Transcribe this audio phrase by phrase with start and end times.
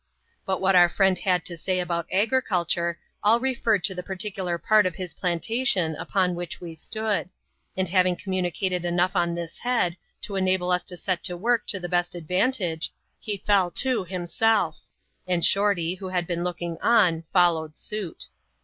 [0.47, 4.87] But what our firiend had to say about agriculture, all referred to the particular part
[4.87, 7.29] of h\s plantation upon which we stood;
[7.77, 11.79] and having commumcated enough on this head, to enable us to set to work to
[11.79, 14.79] the best advantage, he fell to himself;
[15.27, 18.25] and Shorty, who had been look ing on, followed suit.